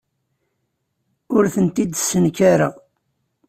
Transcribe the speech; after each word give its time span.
Ur 1.35 1.43
tent-id-ssenkareɣ. 1.53 2.73